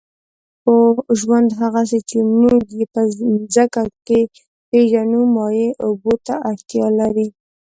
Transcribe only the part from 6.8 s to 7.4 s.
لري.